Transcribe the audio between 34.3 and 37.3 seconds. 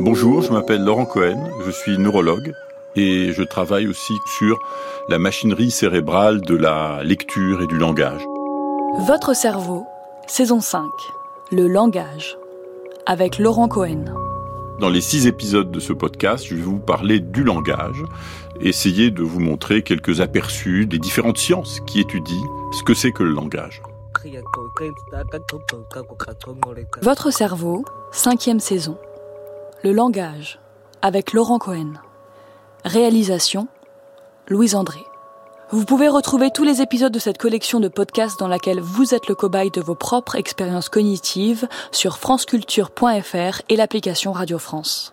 Louise André. Vous pouvez retrouver tous les épisodes de